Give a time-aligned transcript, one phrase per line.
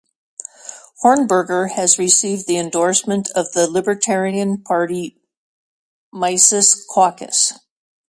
[1.03, 5.21] Hornberger has received the endorsement of the Libertarian Party
[6.11, 7.53] Mises Caucus.